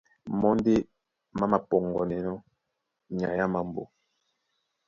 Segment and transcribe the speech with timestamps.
[0.39, 0.73] Mɔ́ ndé
[1.37, 2.35] ɓá māpɔŋgɔnɛnɔ́
[3.17, 3.83] nyay á mambo.